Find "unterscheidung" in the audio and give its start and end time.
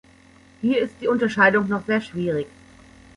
1.07-1.67